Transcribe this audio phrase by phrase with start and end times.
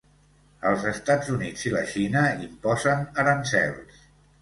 [0.69, 4.05] Els Estats Units i la Xina imposen aranzels